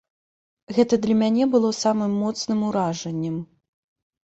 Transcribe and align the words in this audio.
Гэта 0.77 0.97
для 1.03 1.17
мяне 1.19 1.43
было 1.57 1.69
самым 1.83 2.17
моцным 2.23 2.59
уражаннем. 2.73 3.39